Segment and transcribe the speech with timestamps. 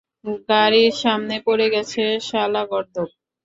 [0.49, 3.07] গাড়ির সামনে পড়ে গেছে, শালা গর্দভ।